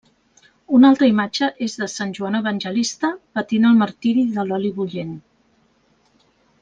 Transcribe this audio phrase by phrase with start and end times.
[0.77, 5.13] Una altra imatge és de sant Joan Evangelista, patint el martiri de l'oli bullent.